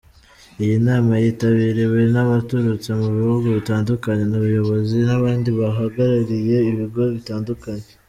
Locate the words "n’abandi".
5.07-5.49